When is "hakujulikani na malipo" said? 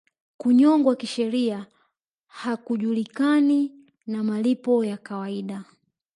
2.27-4.85